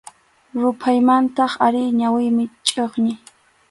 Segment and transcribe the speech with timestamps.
[0.61, 3.13] Ruphaymantach ari ñawiymi chʼuqñi.